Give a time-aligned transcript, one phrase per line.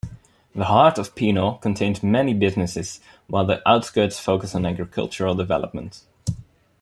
[0.55, 6.01] The heart of Penal contains many businesses while the outskirts focus on agricultural development.